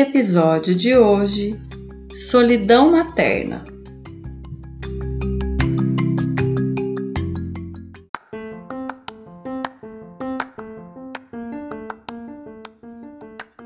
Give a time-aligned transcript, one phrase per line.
[0.00, 1.60] Episódio de hoje:
[2.08, 3.64] Solidão Materna.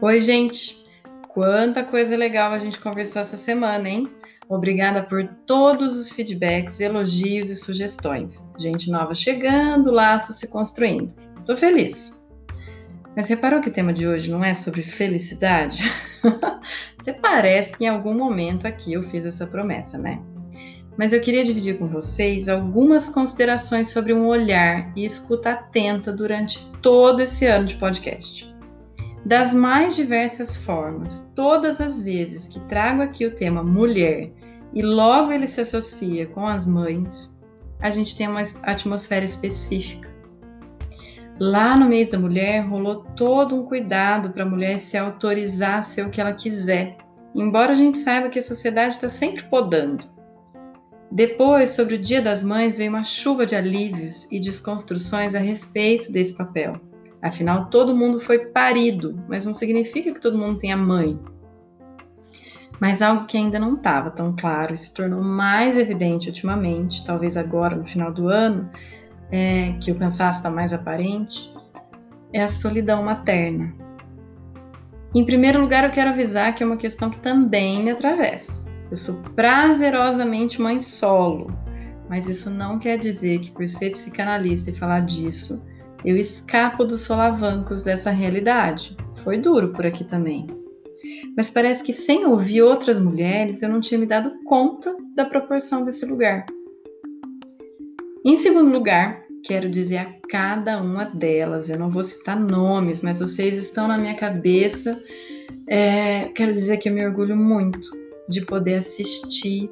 [0.00, 0.82] Oi, gente!
[1.28, 4.10] Quanta coisa legal a gente conversou essa semana, hein?
[4.48, 8.50] Obrigada por todos os feedbacks, elogios e sugestões.
[8.58, 11.14] Gente nova chegando, laço se construindo.
[11.46, 12.21] Tô feliz!
[13.14, 15.82] Mas reparou que o tema de hoje não é sobre felicidade?
[16.98, 20.20] Até parece que em algum momento aqui eu fiz essa promessa, né?
[20.96, 26.70] Mas eu queria dividir com vocês algumas considerações sobre um olhar e escuta atenta durante
[26.80, 28.54] todo esse ano de podcast.
[29.24, 34.30] Das mais diversas formas, todas as vezes que trago aqui o tema mulher
[34.74, 37.40] e logo ele se associa com as mães,
[37.80, 40.11] a gente tem uma atmosfera específica
[41.44, 45.82] Lá no mês da mulher rolou todo um cuidado para a mulher se autorizar a
[45.82, 46.98] ser o que ela quiser,
[47.34, 50.08] embora a gente saiba que a sociedade está sempre podando.
[51.10, 56.12] Depois, sobre o Dia das Mães, veio uma chuva de alívios e desconstruções a respeito
[56.12, 56.74] desse papel.
[57.20, 61.18] Afinal, todo mundo foi parido, mas não significa que todo mundo tenha mãe.
[62.80, 67.36] Mas algo que ainda não estava tão claro e se tornou mais evidente ultimamente, talvez
[67.36, 68.70] agora no final do ano,
[69.32, 71.52] é, que o cansaço está mais aparente,
[72.32, 73.74] é a solidão materna.
[75.14, 78.64] Em primeiro lugar, eu quero avisar que é uma questão que também me atravessa.
[78.90, 81.52] Eu sou prazerosamente mãe solo,
[82.08, 85.62] mas isso não quer dizer que, por ser psicanalista e falar disso,
[86.04, 88.96] eu escapo dos solavancos dessa realidade.
[89.24, 90.46] Foi duro por aqui também.
[91.36, 95.84] Mas parece que sem ouvir outras mulheres, eu não tinha me dado conta da proporção
[95.84, 96.44] desse lugar.
[98.24, 103.18] Em segundo lugar, quero dizer a cada uma delas, eu não vou citar nomes, mas
[103.18, 104.98] vocês estão na minha cabeça.
[105.66, 107.90] É, quero dizer que eu me orgulho muito
[108.28, 109.70] de poder assistir,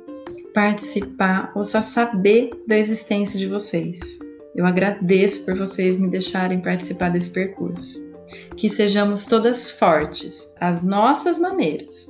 [0.53, 4.19] participar ou só saber da existência de vocês.
[4.54, 8.10] Eu agradeço por vocês me deixarem participar desse percurso.
[8.56, 12.08] Que sejamos todas fortes, às nossas maneiras,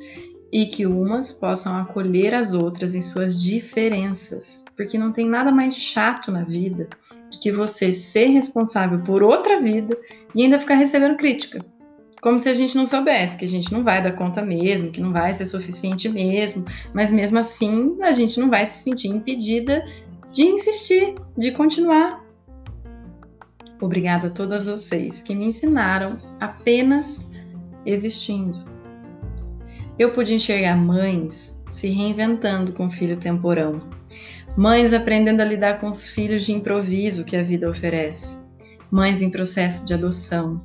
[0.53, 5.77] e que umas possam acolher as outras em suas diferenças, porque não tem nada mais
[5.77, 6.88] chato na vida
[7.41, 9.97] que você ser responsável por outra vida
[10.34, 11.65] e ainda ficar recebendo crítica.
[12.21, 15.01] Como se a gente não soubesse que a gente não vai dar conta mesmo, que
[15.01, 19.84] não vai ser suficiente mesmo, mas mesmo assim a gente não vai se sentir impedida
[20.33, 22.23] de insistir, de continuar.
[23.81, 27.31] Obrigada a todas vocês que me ensinaram apenas
[27.87, 28.59] existindo.
[29.99, 33.83] Eu pude enxergar mães se reinventando com filho temporão,
[34.56, 38.49] mães aprendendo a lidar com os filhos de improviso que a vida oferece,
[38.91, 40.62] mães em processo de adoção,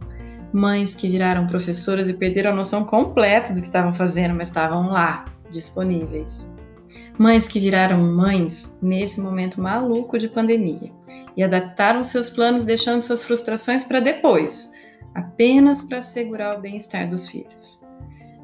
[0.52, 4.90] mães que viraram professoras e perderam a noção completa do que estavam fazendo, mas estavam
[4.90, 6.54] lá, disponíveis.
[7.18, 10.92] Mães que viraram mães nesse momento maluco de pandemia
[11.38, 14.72] e adaptaram seus planos deixando suas frustrações para depois,
[15.14, 17.85] apenas para assegurar o bem-estar dos filhos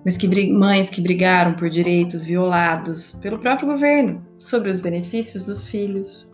[0.03, 5.67] mas que mães que brigaram por direitos violados pelo próprio governo sobre os benefícios dos
[5.67, 6.31] filhos,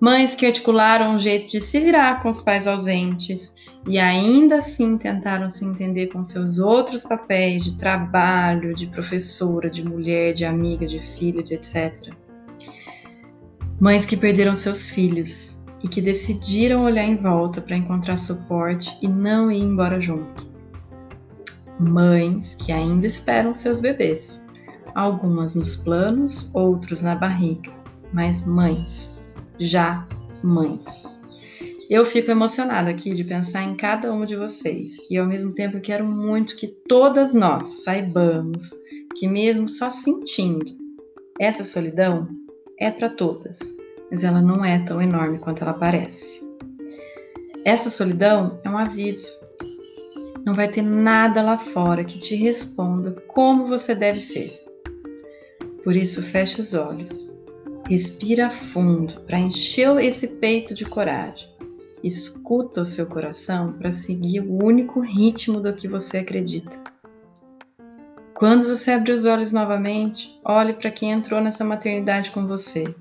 [0.00, 3.54] mães que articularam um jeito de se virar com os pais ausentes
[3.86, 9.84] e ainda assim tentaram se entender com seus outros papéis de trabalho, de professora, de
[9.84, 12.14] mulher, de amiga, de filha, de etc.
[13.78, 19.08] Mães que perderam seus filhos e que decidiram olhar em volta para encontrar suporte e
[19.08, 20.53] não ir embora junto
[21.78, 24.46] mães que ainda esperam seus bebês,
[24.94, 27.70] algumas nos planos, outros na barriga,
[28.12, 29.26] mas mães,
[29.58, 30.06] já
[30.42, 31.22] mães.
[31.90, 34.98] Eu fico emocionada aqui de pensar em cada uma de vocês.
[35.10, 38.70] E ao mesmo tempo quero muito que todas nós saibamos
[39.16, 40.64] que mesmo só sentindo
[41.38, 42.28] essa solidão
[42.78, 43.76] é para todas,
[44.10, 46.42] mas ela não é tão enorme quanto ela parece.
[47.64, 49.28] Essa solidão é um aviso
[50.44, 54.52] não vai ter nada lá fora que te responda como você deve ser.
[55.82, 57.36] Por isso, feche os olhos,
[57.88, 61.54] respira fundo para encher esse peito de coragem
[62.04, 66.78] Escuta o seu coração para seguir o único ritmo do que você acredita.
[68.34, 72.94] Quando você abrir os olhos novamente, olhe para quem entrou nessa maternidade com você.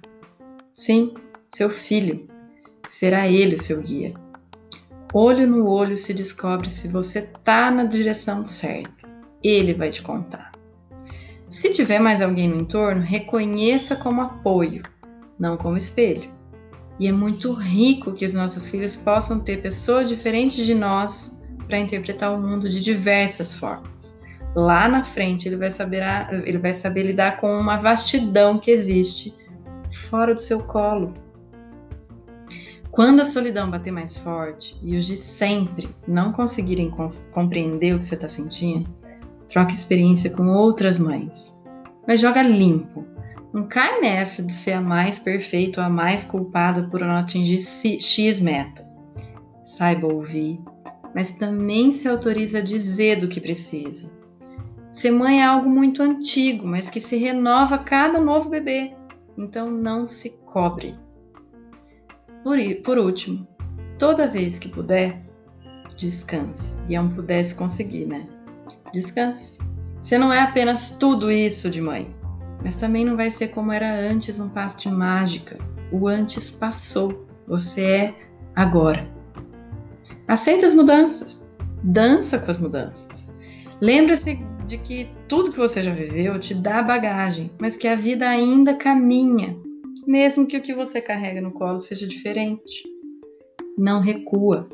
[0.74, 1.16] Sim,
[1.54, 2.30] seu filho.
[2.88, 4.14] Será ele o seu guia.
[5.14, 9.08] Olho no olho se descobre se você está na direção certa.
[9.44, 10.52] Ele vai te contar.
[11.52, 14.82] Se tiver mais alguém no entorno, reconheça como apoio,
[15.38, 16.32] não como espelho.
[17.00, 21.78] E é muito rico que os nossos filhos possam ter pessoas diferentes de nós para
[21.78, 24.20] interpretar o mundo de diversas formas.
[24.56, 26.02] Lá na frente ele vai saber
[26.44, 29.32] ele vai saber lidar com uma vastidão que existe
[30.10, 31.14] fora do seu colo.
[32.94, 36.92] Quando a solidão bater mais forte e os de sempre não conseguirem
[37.32, 38.88] compreender o que você está sentindo,
[39.48, 41.66] troca experiência com outras mães.
[42.08, 43.04] Mas joga limpo,
[43.52, 47.60] não cai nessa de ser a mais perfeita ou a mais culpada por não atingir
[47.60, 48.88] X meta.
[49.64, 50.62] Saiba ouvir,
[51.16, 54.12] mas também se autoriza a dizer do que precisa.
[54.92, 58.96] Ser mãe é algo muito antigo, mas que se renova a cada novo bebê.
[59.36, 60.96] Então não se cobre.
[62.44, 63.48] Por, por último,
[63.98, 65.22] toda vez que puder,
[65.98, 66.84] descanse.
[66.90, 68.28] E é um pudesse conseguir, né?
[68.92, 69.60] Descanse.
[70.00, 72.14] Você não é apenas tudo isso de mãe.
[72.64, 75.58] Mas também não vai ser como era antes um passo de mágica.
[75.92, 77.26] O antes passou.
[77.48, 78.16] Você é
[78.56, 79.08] agora.
[80.28, 81.54] Aceita as mudanças.
[81.84, 83.38] Dança com as mudanças.
[83.82, 88.28] Lembre-se de que tudo que você já viveu te dá bagagem, mas que a vida
[88.28, 89.58] ainda caminha,
[90.06, 92.84] mesmo que o que você carrega no colo seja diferente.
[93.78, 94.70] Não recua.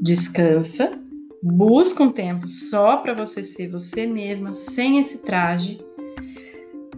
[0.00, 1.02] Descansa,
[1.42, 5.80] busca um tempo só para você ser você mesma, sem esse traje,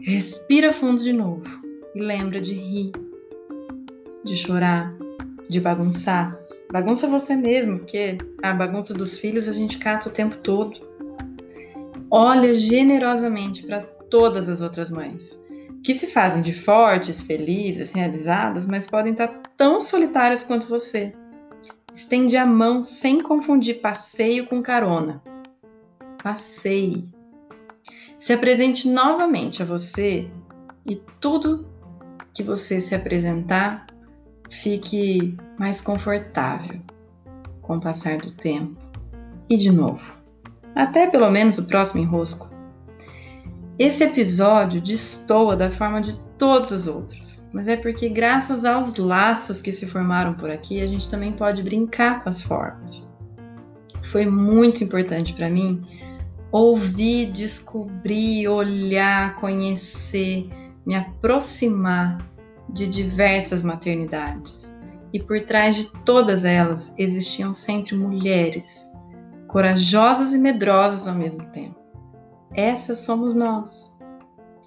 [0.08, 1.44] Respira fundo de novo
[1.94, 2.92] e lembra de rir,
[4.24, 4.96] de chorar,
[5.50, 6.38] de bagunçar.
[6.72, 10.80] Bagunça você mesmo, porque a bagunça dos filhos a gente cata o tempo todo.
[12.10, 15.44] Olha generosamente para todas as outras mães,
[15.82, 21.14] que se fazem de fortes, felizes, realizadas, mas podem estar tão solitárias quanto você.
[21.92, 25.22] Estende a mão sem confundir passeio com carona.
[26.22, 27.08] Passeie
[28.18, 30.28] se apresente novamente a você
[30.84, 31.66] e tudo
[32.34, 33.86] que você se apresentar
[34.50, 36.80] fique mais confortável
[37.62, 38.76] com o passar do tempo.
[39.48, 40.16] E de novo,
[40.74, 42.50] até pelo menos o próximo enrosco.
[43.78, 49.62] Esse episódio destoa da forma de todos os outros, mas é porque, graças aos laços
[49.62, 53.16] que se formaram por aqui, a gente também pode brincar com as formas.
[54.02, 55.86] Foi muito importante para mim
[56.50, 60.48] ouvir, descobrir, olhar, conhecer,
[60.84, 62.18] me aproximar
[62.70, 64.80] de diversas maternidades.
[65.12, 68.90] E por trás de todas elas existiam sempre mulheres,
[69.46, 71.77] corajosas e medrosas ao mesmo tempo.
[72.54, 73.96] Essas somos nós,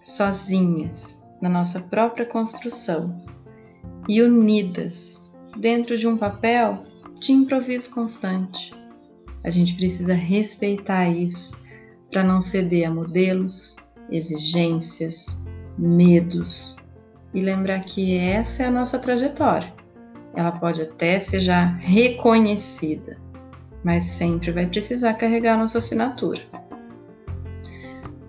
[0.01, 3.18] sozinhas, na nossa própria construção
[4.07, 6.86] e unidas dentro de um papel
[7.19, 8.72] de improviso constante.
[9.44, 11.56] A gente precisa respeitar isso
[12.12, 13.75] para não ceder a modelos,
[14.10, 15.45] exigências,
[15.78, 16.75] medos
[17.33, 19.73] e lembrar que essa é a nossa trajetória.
[20.35, 23.18] Ela pode até ser já reconhecida,
[23.83, 26.42] mas sempre vai precisar carregar a nossa assinatura.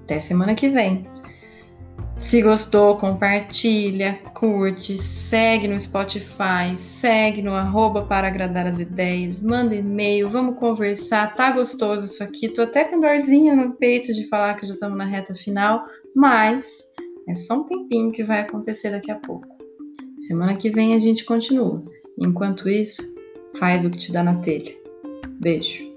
[0.04, 1.06] Até semana que vem.
[2.16, 9.74] Se gostou, compartilha, curte, segue no Spotify, segue no arroba para agradar as ideias, manda
[9.74, 14.54] e-mail, vamos conversar, tá gostoso isso aqui, tô até com dorzinha no peito de falar
[14.54, 16.92] que já estamos na reta final, mas
[17.28, 19.48] é só um tempinho que vai acontecer daqui a pouco.
[20.18, 21.82] Semana que vem a gente continua.
[22.18, 23.02] Enquanto isso,
[23.58, 24.76] faz o que te dá na telha.
[25.40, 25.91] Beijo.